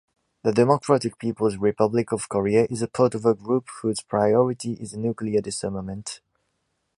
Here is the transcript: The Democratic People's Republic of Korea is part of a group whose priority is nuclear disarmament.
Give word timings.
The 0.41 0.51
Democratic 0.51 1.19
People's 1.19 1.57
Republic 1.57 2.11
of 2.11 2.27
Korea 2.27 2.65
is 2.71 2.83
part 2.91 3.13
of 3.13 3.23
a 3.23 3.35
group 3.35 3.69
whose 3.83 4.01
priority 4.01 4.73
is 4.73 4.97
nuclear 4.97 5.41
disarmament. 5.41 6.21